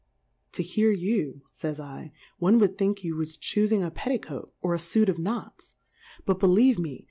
[0.53, 4.79] To hear you, fays 7, one wou'd think you was chufing a Petticoat, or a
[4.79, 5.75] fuit of Knots;
[6.25, 6.99] but believe me.